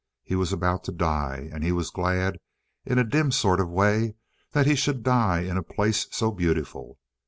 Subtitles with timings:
[0.23, 2.39] He was about to die, and he was glad,
[2.87, 4.15] in a dim sort of way,
[4.51, 6.97] that he should die in a place so beautiful.